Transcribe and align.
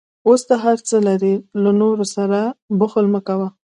اوس 0.27 0.41
ته 0.47 0.55
هر 0.63 0.77
څه 0.87 0.95
لرې، 1.07 1.33
له 1.63 1.71
نورو 1.81 2.05
سره 2.15 2.39
بخل 2.79 3.05
مه 3.13 3.21
کوه. 3.27 3.47